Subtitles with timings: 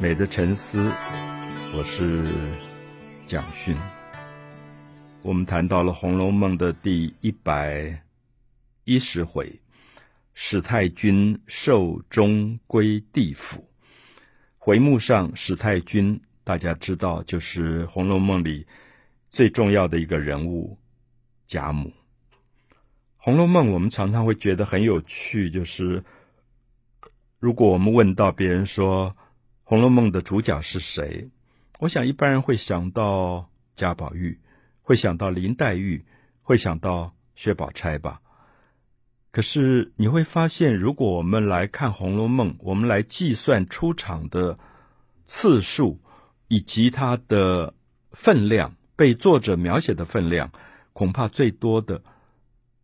[0.00, 0.92] 美的沉思，
[1.74, 2.24] 我是
[3.26, 3.76] 蒋勋。
[5.22, 8.00] 我们谈到了《红楼梦》的第一百
[8.84, 9.60] 一十回，
[10.34, 13.68] 史太君寿终归地府。
[14.56, 18.64] 回目上，史太君大家知道，就是《红楼梦》里
[19.28, 20.78] 最重要的一个人物
[21.44, 21.88] 贾母。
[23.16, 26.04] 《红楼梦》我们常常会觉得很有趣，就是
[27.40, 29.10] 如果我们问到别人说，
[29.70, 31.28] 《红楼梦》的主角是谁？
[31.78, 34.40] 我想一般人会想到贾宝玉，
[34.80, 36.02] 会想到林黛玉，
[36.40, 38.18] 会想到薛宝钗吧。
[39.30, 44.58] 可是你会发现，如果我们来看《红楼梦》，我们来计算出场的
[45.26, 46.00] 次数
[46.46, 47.74] 以及它的
[48.12, 50.50] 分量，被作者描写的分量，
[50.94, 52.02] 恐怕最多的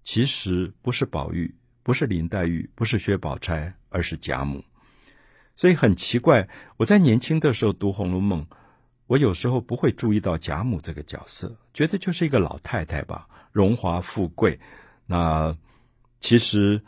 [0.02, 4.62] 其实不是宝玉，不是林黛玉，不是薛宝钗，而是贾母。
[5.56, 8.42] 所以很奇怪，我在年轻的时候读《红楼梦》，
[9.06, 14.58] 我有时候不会注意到贾母这个角色，觉得就是一个老太太吧，荣华富贵。
[15.06, 15.56] 那
[16.18, 16.82] 其实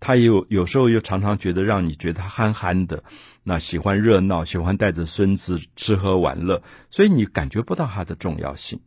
[0.00, 3.04] 她有有时候又常常觉得让你觉得憨憨的，
[3.42, 8.80] 那喜欢热闹，喜欢带着孙子吃喝玩乐，所以你感觉不到她的重要性。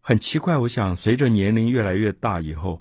[0.00, 2.80] 很奇怪，我想随着年龄越来越大以后，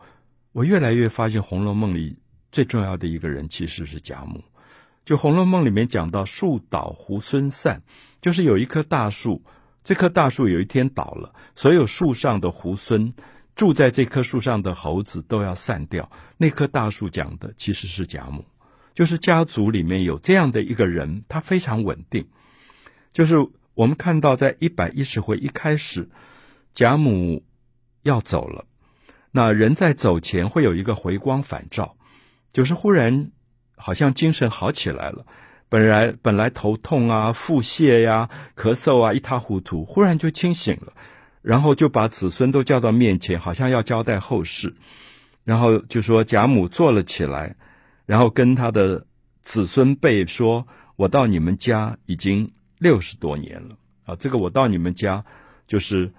[0.53, 2.17] 我越来越发现《红楼梦》里
[2.52, 4.41] 最重要的一个人其实是贾母。
[5.09, 7.81] 就《红楼梦》里面讲到树倒猢狲散，
[8.21, 9.43] 就是有一棵大树，
[9.83, 13.13] 这棵大树有一天倒了，所有树上的猢狲，
[13.55, 16.11] 住在这棵树上的猴子都要散掉。
[16.38, 18.45] 那棵大树讲的其实是贾母，
[18.93, 22.27] 就是家族里面有这样的一个人，他非常稳定。
[23.11, 23.35] 就是
[23.73, 26.07] 我们看到在一百一十回一开始，
[26.71, 27.44] 贾母
[28.03, 28.67] 要走了，
[29.31, 31.97] 那人在走前会有一个回光返照，
[32.53, 33.31] 就是忽然。
[33.81, 35.25] 好像精神好起来了，
[35.69, 40.94] 本来本来头痛啊、腹泻呀、咳嗽啊，一塌糊涂，忽然就清醒了，
[41.41, 44.75] 然后就把子孙都叫到面前，好像要交代后事，
[45.45, 47.56] 然后就说贾母坐了起来，
[48.06, 49.07] 然后跟他的
[49.41, 50.67] 子孙辈说
[50.97, 53.78] ：“我到你们家已经六十多年了。
[54.06, 55.23] 啊，这个我到你们家
[55.66, 56.11] 就是。”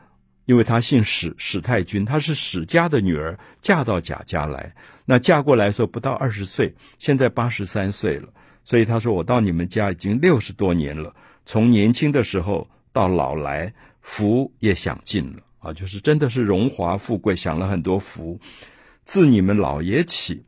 [0.46, 4.74] 因为她姓史，史太君，她是史家的女儿，嫁到贾家来。
[5.04, 8.28] 那嫁过来的时候不到二十岁，现在八十三岁了。
[8.62, 11.14] 所以她说：“我到你们家已经六十多年了，
[11.44, 18.40] 从年轻的时候到老来，福也享尽了啊，就是真的是荣华富贵，享了很多福。
[19.02, 20.44] 自你们老爷起，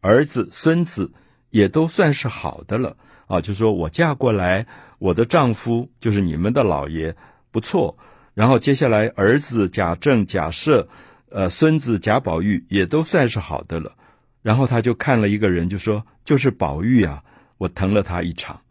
[0.00, 1.12] 儿子孙子
[1.50, 3.40] 也都算是好的了啊。
[3.40, 4.66] 就说我嫁过来，
[4.98, 7.14] 我的丈夫就是你们的老爷，
[7.50, 7.96] 不错。”
[8.34, 10.86] 然后接下来，儿子贾政、贾赦，
[11.30, 13.92] 呃，孙子贾宝玉也都算是好的了。
[14.40, 17.22] 然后他就看了一个人，就说：“就是宝玉啊，
[17.58, 18.62] 我疼了他一场。”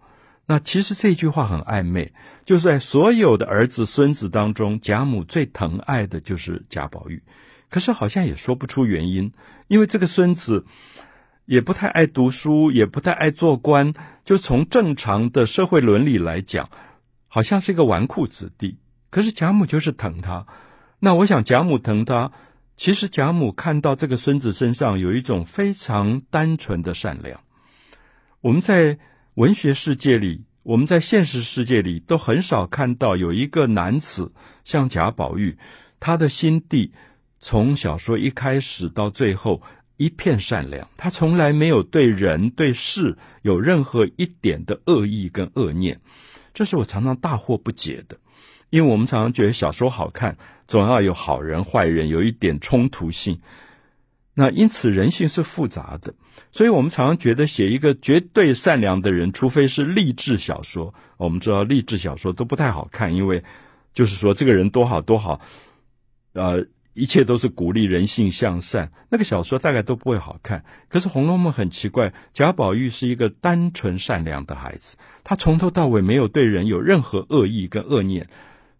[0.47, 2.11] 那其实这句话很暧昧，
[2.43, 7.23] 就是在所有的儿子孙子当中，贾母最疼爱的就是贾宝玉。
[7.69, 9.31] 可是好像也说不出原因，
[9.67, 10.65] 因为这个孙子
[11.45, 13.93] 也不太爱读书，也不太爱做官，
[14.25, 16.69] 就从正常的社会伦理来讲，
[17.29, 18.77] 好像是一个纨绔子弟。
[19.11, 20.47] 可是贾母就是疼他，
[20.99, 22.31] 那我想贾母疼他，
[22.75, 27.39] 其实贾母看到这个孙子身上有一种非常单纯的善良。
[28.39, 28.97] 我们在
[29.35, 34.31] 文学世界里，我们在现实世界里都很少看到有一个男子
[34.63, 35.57] 像贾宝玉，
[35.99, 36.93] 他的心地
[37.37, 39.61] 从小说一开始到最后
[39.97, 45.99] 一片善良，他从来没有对人对事有任何一点的恶意跟恶念，
[46.53, 48.17] 这是我常常大惑不解的。
[48.71, 53.39] 因为我们常常觉得小说好看，总要有好人坏人，有一点冲突性。
[54.33, 56.13] 那因此人性是复杂的，
[56.53, 60.93] 所以我们常常觉得写一个绝对善良的人，除非是励志小说。
[61.17, 63.43] 我们知道励志小说都不太好看，因为
[63.93, 65.41] 就是说这个人多好多好，
[66.31, 70.63] 呃，一切都是鼓励人性向善，那个小说大概都不会好看。
[70.87, 74.95] 可是《红楼梦》很奇怪，贾宝玉是一个单纯善良的孩子，
[75.25, 78.29] 他从头到尾没有对人有任何恶意跟恶念。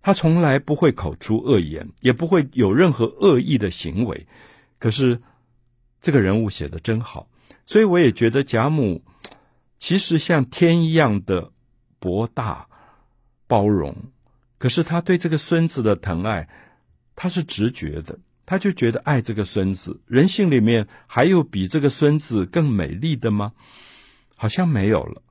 [0.04, 4.26] 他从来不会口出恶言，也不会有任何恶意的行为。
[4.80, 5.22] 可是
[6.02, 7.28] 这个人物写得真好，
[7.68, 9.04] 所以我也觉得贾母
[9.78, 11.52] 其实像天一样的
[12.00, 12.68] 博大
[13.46, 13.96] 包容。
[14.58, 16.50] 可是他对这个孙子的疼爱，
[17.16, 18.18] 他是直觉的，
[18.48, 20.02] 他就觉得爱这个孙子。
[20.08, 23.54] 人性里面还有比这个孙子更美丽的吗？
[24.36, 25.22] 好像没有了。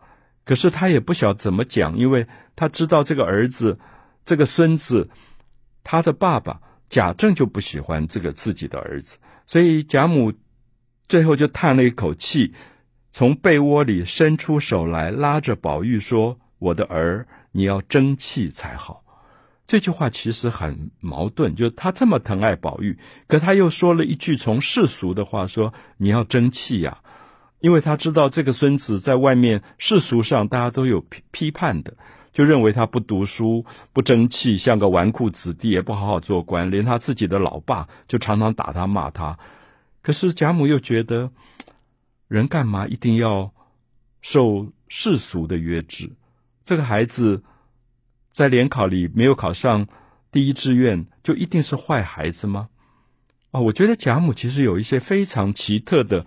[0.44, 3.76] 可是他也不晓怎么讲，因为他知道这个儿子。
[4.24, 5.08] 这个孙子，
[5.82, 10.32] 他的爸爸贾政就不喜欢这个自己的儿子，所以贾母
[11.06, 12.54] 最后就叹了一口气，
[13.12, 19.04] 从被窝里伸出手来，拉着宝玉说：“我的儿，你要争气才好。”
[19.66, 26.98] 这句话其实很矛盾，就是他这么疼爱宝玉，可他又说了一句从世俗的话说：“你要争气呀。”
[27.60, 31.94] 因为他知道这个孙子在外面世俗上大家都有批批判的，
[32.32, 39.38] 就认为他不读书、不争气，像个纨绔子弟，也不好好做官，连他自己的老爸就常常打他骂他。
[40.02, 41.30] 可是贾母又觉得，
[42.28, 43.52] 人干嘛一定要
[44.20, 46.10] 受世俗的约制？
[46.64, 47.42] 这个孩子。
[48.32, 49.88] 在联考里没有考上
[50.30, 52.68] 第一志愿，就一定是坏孩子吗？
[53.50, 56.24] 啊，我觉得贾母其实有一些非常奇特的，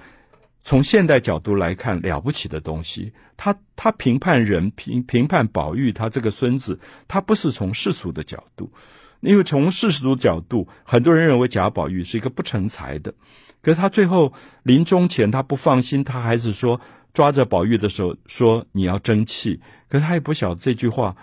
[0.64, 3.14] 从现代角度来看了不起的东西。
[3.38, 8.72] 他他评判人，评评判宝玉，他这个孙子，他不是从世俗的角度，
[9.22, 13.14] 因为从世俗角度，很多人认为贾宝玉是一个不成才的。
[13.62, 14.34] 可是他最后
[14.64, 16.80] 临终前，他不放心，他还是说
[17.14, 21.16] 抓着宝玉的手说：“你要争气。”可是他也不晓得这句话。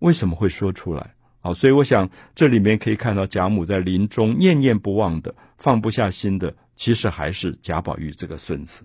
[0.00, 1.14] 为什么会说出来？
[1.40, 8.84] 好，所以我想这里面可以看到贾母在临终念念不忘的、放不下心的，其实还是贾宝玉这个孙子。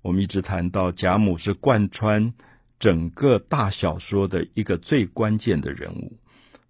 [0.00, 2.32] 我们一直谈到贾母是贯穿
[2.78, 6.16] 整个大小说的一个最关键的人物。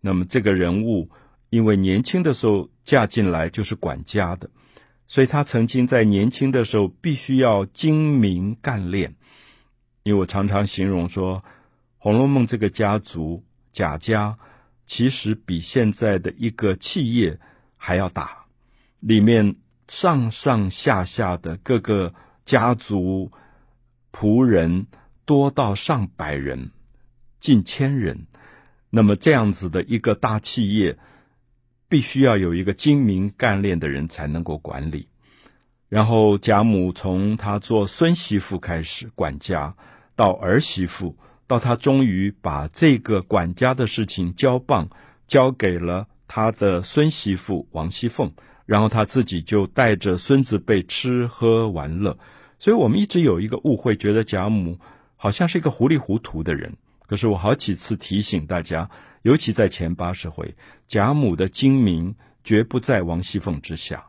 [0.01, 1.11] 那么这个人物
[1.49, 4.51] 因为年轻的时候嫁进来就是管家的，
[5.07, 9.15] 所以她曾经在年轻的时候必须要精明干练。
[10.03, 11.37] 因为我常常形容说，
[11.99, 13.45] 《红楼梦》这个家族。
[13.71, 14.37] 贾家
[14.85, 17.39] 其实比现在的一个企业
[17.77, 18.47] 还要大，
[18.99, 19.55] 里面
[19.89, 22.15] 上上下下的各个
[22.45, 23.33] 家族
[24.13, 24.87] 仆人
[25.25, 26.71] 多到上百人，
[27.39, 28.27] 近千人。
[28.91, 30.99] 那么这样子的一个大企业，
[31.89, 35.09] 必须要有一个精明干练的人才能够管理。
[35.89, 39.75] 然后贾母从她做孙媳妇开始管家，
[40.15, 41.17] 到儿媳妇。
[41.47, 44.91] 到她终于把这个管家的事情交棒
[45.27, 48.31] 交给了她的孙媳妇王熙凤，
[48.69, 52.19] 然后他自己就带着孙子辈吃喝玩乐。
[52.59, 54.79] 所以我们一直有一个误会，觉得贾母
[55.17, 56.77] 好像是一个糊里糊涂的人。
[57.07, 58.91] 可是我好几次提醒大家，
[59.23, 60.55] 尤其在前八十回，
[60.87, 64.09] 贾母的精明绝不在王熙凤之下。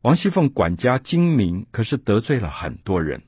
[0.00, 3.20] 王熙凤管家精明，可是得罪了很多人。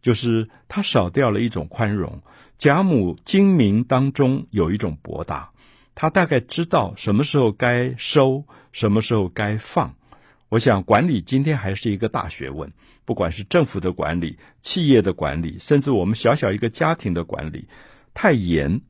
[0.00, 2.22] 就是他少掉了一种宽容，
[2.58, 5.50] 贾母精明当中有一种博大，
[5.96, 9.92] 他大概知道什么时候该收，什么时候该放。
[10.50, 12.70] 我想管理今天还是一个大学问，
[13.06, 17.66] 不管是政府的管理、企业的管理，甚至我们小小一个家庭的管理，
[18.12, 18.80] 太严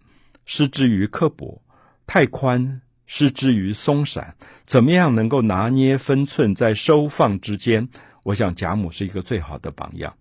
[0.44, 1.62] 失之于刻薄，
[2.08, 7.88] 太宽失之于松散，怎么样能够拿捏分寸在收放之间？
[8.24, 10.16] 我想贾母是一个最好的榜样。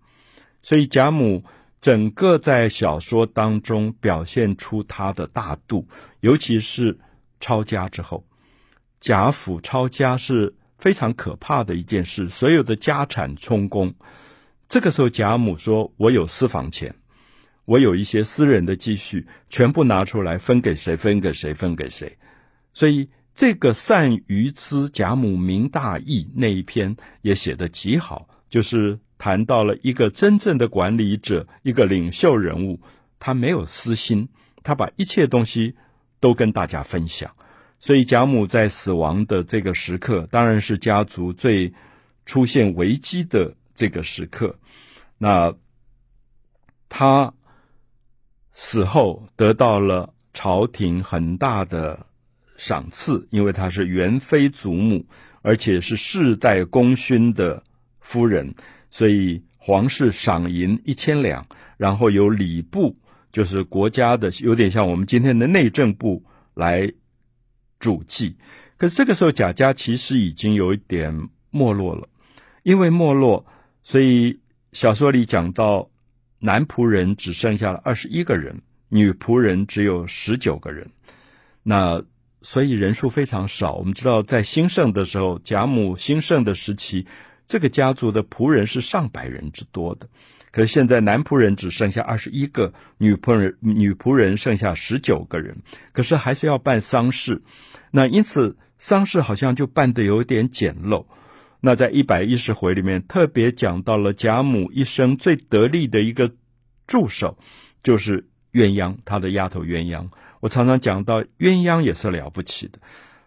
[0.62, 1.44] 所以贾母
[1.86, 5.86] 整个在小说当中表现出他的大度，
[6.18, 6.98] 尤其是
[7.38, 8.26] 抄家之后，
[8.98, 13.94] 贾府抄家是非常可怕的一件事，所有的家产充公。
[14.68, 16.92] 这个时候，贾母说：“我有私房钱，
[17.66, 20.96] 我有一些私人的积蓄，全部拿出来分给谁？
[20.96, 21.54] 分给谁？
[21.54, 22.18] 分给谁？”
[22.74, 28.98] 所以这个善于资贾母明大义那一篇也写得极好，就是。
[29.18, 32.80] 谈到了一个真正的管理者，一个领袖人物，
[33.18, 34.28] 他没有私心，
[34.62, 35.74] 他把一切东西
[36.20, 37.34] 都跟大家分享。
[37.78, 41.72] 所以贾母在死亡的这个时刻，当然是家族最
[42.24, 44.58] 出现危机的这个时刻。
[45.18, 45.54] 那
[46.88, 47.34] 他
[48.52, 52.06] 死后得到了朝廷很大的
[52.56, 55.06] 赏赐，因为他是元妃祖母，
[55.42, 57.62] 而且是世代功勋的
[58.00, 58.54] 夫人。
[58.90, 62.96] 所以皇室赏银一千两，然后由礼部，
[63.32, 66.24] 就是国家的，有点像我们今天的内政部
[66.54, 66.90] 来
[67.78, 68.36] 主祭。
[68.76, 71.12] 可是这个时候贾家其实已经有一点
[71.50, 72.08] 没落了，
[72.62, 73.44] 因为没落，
[73.82, 74.38] 所以
[74.72, 75.90] 小说里讲到
[76.38, 80.88] 男仆人只剩下了二十一个人，女仆人只有十九个人。
[81.62, 82.02] 那
[82.40, 83.74] 所以人数非常少。
[83.74, 87.06] 我们知道在兴盛的时候，贾母兴盛的时期。
[87.46, 90.08] 这个家族的仆人是上百人之多的，
[90.50, 95.56] 可是现在男仆人只剩下二十一个，女仆人女仆人剩下十九个人，
[95.92, 97.42] 可是还是要办丧事，
[97.90, 101.06] 那因此丧事好像就办得有点简陋。
[101.60, 106.32] 那在一百一十回里面特别讲到了贾母一生最得力的一个
[106.86, 107.38] 助手，
[107.82, 110.08] 就是鸳鸯，她的丫头鸳鸯。
[110.40, 112.78] 我常常讲到鸳鸯也是了不起的。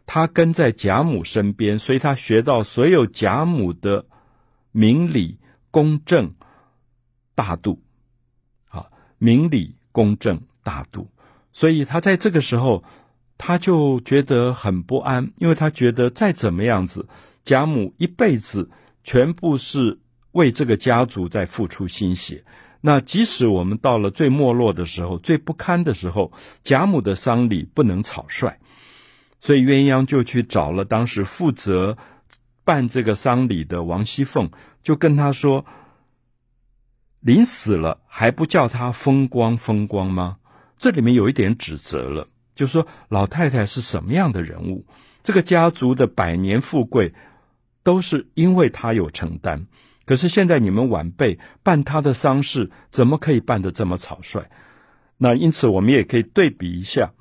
[0.05, 4.05] 她跟在贾母身边，所以她学到所有贾母的
[4.79, 5.37] 明理、
[5.71, 6.35] 公正，
[7.35, 7.81] 大度，
[8.69, 8.85] 啊，
[9.17, 11.09] 明理公正大度，
[11.51, 12.85] 所以他在这个时候，
[13.37, 17.09] 他就觉得很不安，因为他觉得再怎么样子，
[17.43, 18.69] 贾母一辈子
[19.03, 19.99] 全部是
[20.31, 22.45] 为这个家族在付出心血。
[22.79, 26.31] 那即使我们到了最没落的时候、最不堪的时候，
[26.63, 28.57] 贾母的丧礼不能草率，
[29.41, 31.97] 所以鸳鸯就去找了当时负责
[32.63, 35.65] 办这个丧礼的王熙凤，就跟他说
[37.19, 40.37] ：“临死了还不叫他风光风光吗？”
[40.77, 44.85] 这里面有一点指责了，就说老太太是什么样的人物？
[45.21, 47.13] 这个家族的百年富贵
[47.83, 49.67] 都是因为她有承担。
[50.05, 54.49] 可是现在你们晚辈办他的丧事，怎么可以办得这么草率？
[55.17, 57.11] 那因此我们也可以对比一下，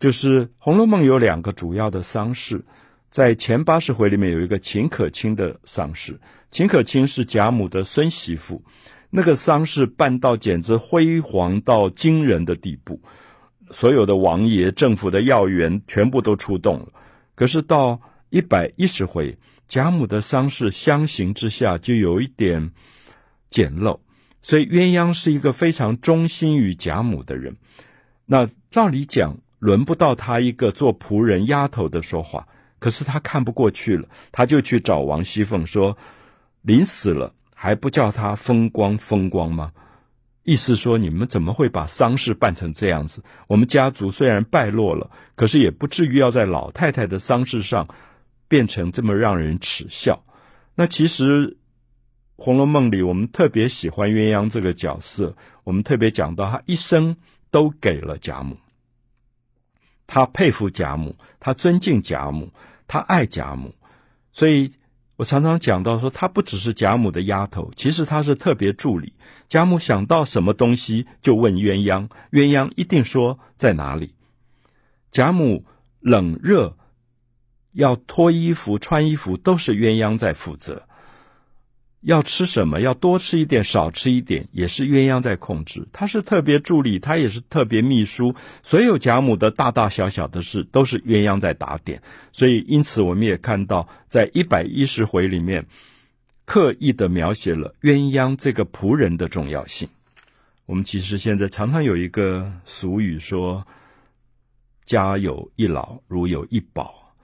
[0.00, 2.64] 就是《红楼梦》有两个主要的丧事，
[3.10, 6.18] 在前八十回里面有一个秦可卿的丧事，
[6.52, 8.62] 秦可卿是贾母的孙媳妇，
[9.10, 13.00] 那个丧事办到简直辉煌到惊人的地步，
[13.70, 16.88] 所有的王爷、政府的要员全部都出动了。
[17.34, 19.36] 可是到一百一十回。
[19.68, 22.72] 贾母的丧事相形之下就有一点
[23.48, 24.00] 简陋，
[24.42, 27.56] 所以鸳鸯是一个非常忠心于贾母的人。
[28.26, 32.46] 那照理讲，轮不到他一个做仆人丫头的说话，
[32.80, 35.96] 可是他看不过去了，他就去找王熙凤说
[36.62, 39.72] ：“临死了还不叫他风光风光吗？”
[40.42, 43.22] 意思说，你们怎么会把丧事办成这样子？
[43.46, 47.88] 我们家族虽然败落了，可是也不至于要在老太太的丧事上。
[48.48, 50.26] 变成这么让人耻笑。
[50.74, 51.52] 那其实
[52.36, 55.34] 《红楼梦》里，我们特别喜欢鸳鸯这个角色。
[55.64, 57.16] 我们特别讲到，他一生
[57.50, 58.58] 都给了贾母，
[60.06, 62.52] 他佩服贾母，他尊敬贾母，
[62.86, 63.74] 他爱贾母。
[64.32, 64.72] 所以
[65.22, 69.12] 我常常讲到说，她不只是贾母的丫头，其实她是特别助理。
[69.48, 74.16] 贾母想到什么东西，就问鸳鸯，鸳鸯一定说在哪里。
[75.12, 75.64] 贾母
[76.00, 76.76] 冷热。
[77.74, 80.86] 要脱衣服、穿衣服都是鸳鸯在负责。
[82.02, 85.86] 要吃什么，要多吃一点、少吃一点，也是鸳鸯在控制。
[85.92, 88.34] 他是特别助理，他也是特别秘书。
[88.62, 92.02] 所有贾母的大大小小的事，都是鸳鸯在打点。
[92.32, 95.66] 所以，因此我们也看到，在一百一十回里面，
[96.44, 99.88] 刻意的描写了鸳鸯这个仆人的重要性。
[100.66, 103.64] 我们其实现在常常有一个俗语说
[104.84, 107.14] ：“家有一老，如有一宝。”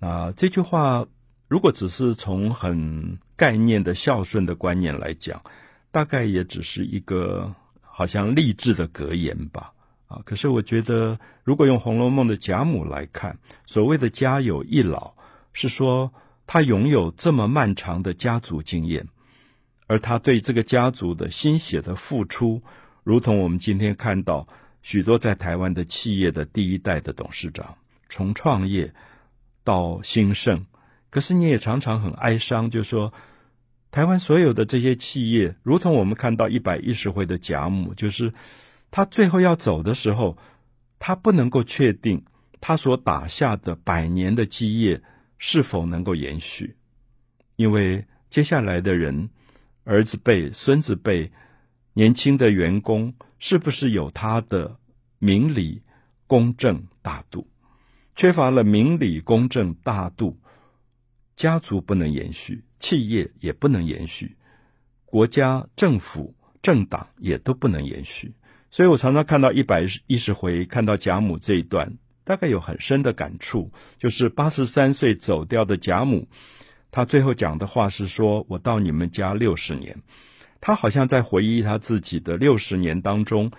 [0.00, 1.06] 啊，这句话
[1.48, 5.42] 如果只是从很概念的孝顺的观念来讲，
[5.90, 9.72] 大概也只是一个好像励志的格言吧。
[10.06, 15.14] 啊，可是我觉得，如果用《红楼梦》的贾母来看，所谓的家有一老，
[15.52, 16.12] 是说
[16.46, 19.08] 他拥有这么漫长的家族经验，
[19.88, 22.62] 而他对这个家族的心血的付出，
[23.02, 24.46] 如同我们今天看到
[24.82, 27.74] 许多在台湾的企业的第一代的董事长，
[28.08, 28.94] 从创业。
[29.64, 30.66] 到兴盛，
[31.08, 33.12] 可是你也常常很哀伤，就说
[33.92, 38.32] 台湾所有的这些企业，如同我们看到一百一十回的贾母，就是
[38.90, 40.38] 他最后要走的时候，
[40.98, 42.24] 他不能够确定
[42.58, 45.02] 他所打下的百年的基业
[45.36, 46.74] 是否能够延续，
[47.56, 49.28] 因为接下来的人，
[49.84, 51.30] 儿子辈、孙子辈、
[51.92, 54.78] 年轻的员工，是不是有他的
[55.18, 55.82] 明理、
[56.26, 57.46] 公正、大度？
[58.16, 60.40] 缺乏了明理、公正、大度，
[61.36, 64.36] 家族不能延续，企业也不能延续，
[65.06, 68.34] 国家、政府、政党也都不能延续。
[68.70, 73.70] 所以我常常看到一百一十回，看到贾母这一段，大概有很深的感触。
[73.98, 76.26] 就是八十三岁走掉的贾母，
[76.90, 80.02] 她最后讲的话是说：“我到你们家六十年。”
[80.60, 83.50] 她好像在回忆她自己的六十年当中，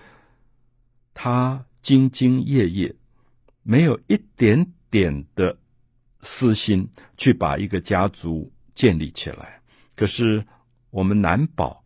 [1.14, 2.94] 她兢兢业业。
[3.62, 5.56] 没有一点点的
[6.20, 9.62] 私心去把一个家族建立起来，
[9.96, 10.44] 可是
[10.90, 11.82] 我们难保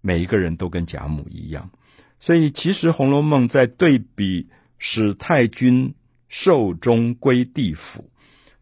[0.00, 1.70] 每一个人都跟贾母一样。
[2.18, 5.94] 所以，其实《红楼梦》在对比史太君
[6.28, 8.10] 寿终归地府，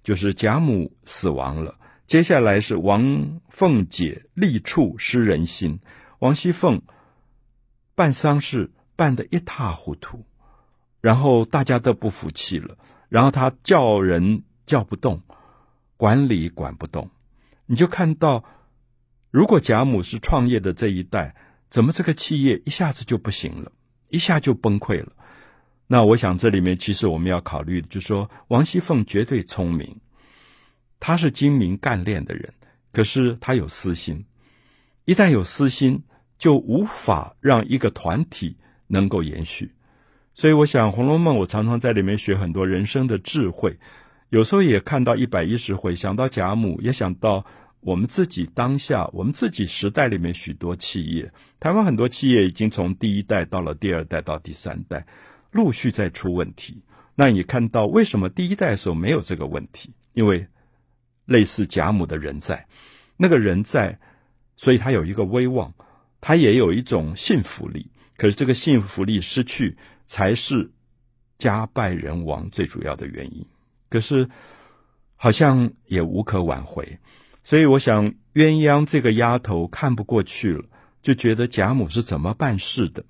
[0.03, 5.79] 就是贾母死亡了，接下来是王凤姐力触失人心，
[6.19, 6.83] 王熙凤
[7.95, 10.25] 办丧事办得一塌糊涂。
[11.01, 12.77] 然后大家都不服气了，
[13.09, 15.21] 然后他叫人叫不动，
[15.97, 17.11] 管理管不动，
[17.73, 18.45] 你就看到，
[19.31, 21.35] 如果贾母是创业的这一代，
[21.69, 23.73] 怎么这个企业一下子就不行了，
[24.11, 25.11] 一下就崩溃了？
[25.87, 30.03] 那我想这里面其实我们要考虑的，就是说王熙凤绝对聪明，
[31.01, 32.53] 她是精明干练的人，
[32.93, 34.27] 可是她有私心，
[35.07, 36.03] 一旦有私心，
[36.37, 39.73] 就无法让一个团体能够延续。
[40.35, 43.79] 所以，我想《红楼梦》，我常常在里面学很多人生的智慧。
[44.29, 47.45] 有时候也看到一百一十回，想到贾母，也想到
[47.83, 51.33] 我们自己当下，我们自己时代里面许多企业。
[51.59, 55.05] 台湾很多企业已经从第一代到了第二代到第三代，
[55.51, 56.85] 陆续在出问题。
[57.17, 59.93] 那你看到为什么第一代的时候没有这个问题？
[60.13, 60.47] 因为
[61.25, 62.69] 类似贾母的人在，
[63.17, 63.99] 那个人在，
[64.57, 65.75] 所以他有一个威望，
[66.21, 67.91] 他也有一种信服力。
[68.17, 70.71] 可是这个信服力失去，才是
[71.37, 73.45] 家败人亡最主要的原因。
[73.91, 74.31] 可是
[75.17, 76.99] 好像也无可挽回，
[77.45, 80.65] 所以我想鸳鸯这个丫头看不过去了，
[81.03, 83.05] 就觉得贾母是怎么办事的，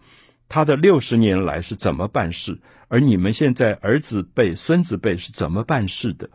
[0.48, 6.30] 她的六十年来是怎么办事，而你们现在儿子辈、孙子辈是怎么办事的？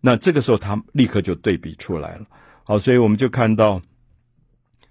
[0.00, 2.26] 那这个时候他立刻就对比出来了。
[2.64, 3.82] 好，所以我们就看到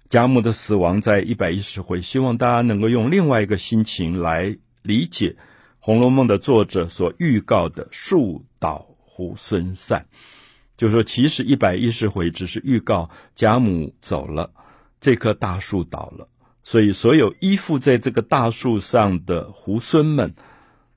[0.08, 5.30] 贾母的死亡在一百一十回，希望大家能够用另外一个心情来理解
[5.78, 8.86] 《红楼梦》的作者所预告的树倒。
[9.20, 10.06] 猢狲散，
[10.80, 14.50] 就是说，其实一百一十回只是预告贾母走了，
[14.98, 16.26] 这棵大树倒了，
[16.62, 20.34] 所以所有依附在这个大树上的猢狲们，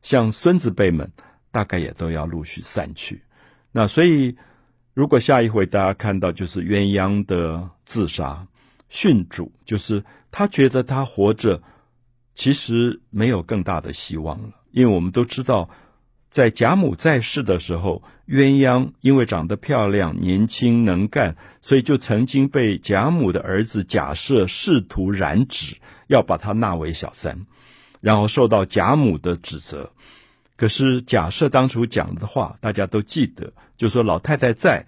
[0.01, 1.11] 像孙子辈们，
[1.51, 3.23] 大概也都要陆续散去。
[3.73, 4.37] 那所以，
[4.93, 8.47] 如果下一回大家看到就是鸳鸯的自杀，
[8.89, 11.61] 殉主，就是他觉得他活着
[12.33, 15.69] 其实没有更大的希望了，因为我们都知道。
[16.33, 25.75] 在贾母在世的时候，鸳鸯因为长得漂亮、年轻能干，所以就曾经被贾母的儿子贾赦试图染指，
[26.07, 27.39] 要把她纳为小三，
[28.01, 29.91] 然后受到贾母的指责。
[30.55, 34.87] 可是贾赦当初讲的话，大家都记得，就说老太太在，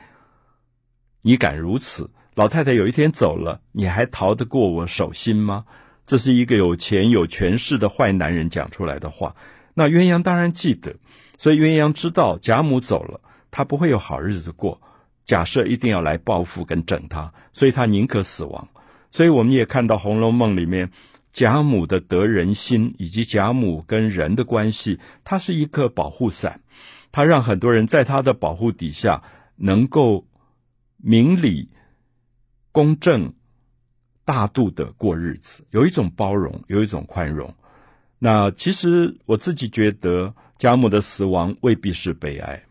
[1.22, 2.10] 你敢如此？
[2.34, 5.66] 老太太有一天走了，你还逃得过我手心吗？
[6.08, 9.36] 这是一个有钱有权势的坏男人讲出来的话。
[9.76, 10.96] 那鸳鸯当然记得。
[11.38, 13.22] 所以鸳鸯知道贾母走了，
[13.52, 14.82] 他不会有好日子过。
[15.26, 18.68] 贾赦一定要来报复跟整他，所以他宁可死亡。
[19.12, 20.92] 所以我们也看到《红楼梦》里面
[21.34, 26.62] 贾母的得人心，以及贾母跟人的关系，它是一个保护伞，
[27.12, 29.24] 它让很多人在他的保护底下
[29.56, 30.28] 能够
[30.98, 31.72] 明理、
[32.72, 33.34] 公正、
[34.26, 37.56] 大度的过日子，有一种包容，有一种宽容。
[38.20, 42.64] 那其实我自己觉得，贾母的死亡未必是悲哀，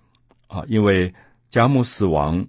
[0.47, 1.15] 啊，因为
[1.51, 2.49] 贾母死亡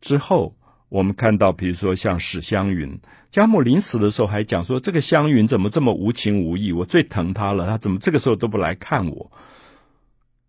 [0.00, 0.56] 之后，
[0.88, 6.72] 我们看到，比如说像史湘云，贾母临死的时候还讲说：“这个湘云怎么这么无情无义？
[6.72, 9.32] 我最疼她了，她怎么这个时候都不来看我？”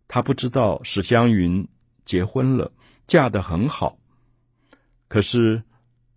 [0.07, 1.67] 她不知道史湘云
[2.03, 2.71] 结婚了，
[3.07, 3.97] 嫁得很好，
[5.07, 5.63] 可是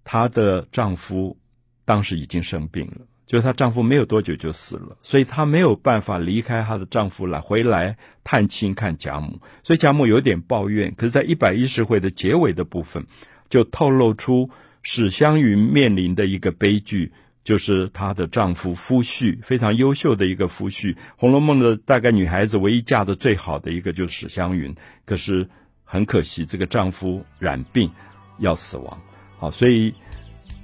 [0.05, 1.39] 她的丈夫
[1.87, 3.07] 当时已经生病了。
[3.29, 10.95] 就是她丈夫没有多久就死了，所以她没有办法离开她的丈夫来回来探亲看贾母，所以贾母有点抱怨。
[10.97, 13.07] 可是，在一百一十回的结尾的部分，
[13.51, 14.49] 就透露出
[14.83, 17.13] 史湘云面临的一个悲剧，
[17.45, 25.47] 就是她的丈夫夫婿非常优秀的一个夫婿，《红楼梦》的大概女孩子唯一嫁的最好的一个就是史湘云，可是
[25.85, 27.91] 很可惜，这个丈夫染病
[28.39, 28.99] 要死亡。
[29.39, 29.93] 好，所以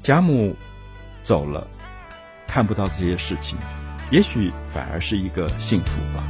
[0.03, 0.57] 贾母
[1.23, 1.69] 走了。
[2.55, 3.59] 看不到这些事情，
[4.13, 6.23] 也许反而是一个幸福吧。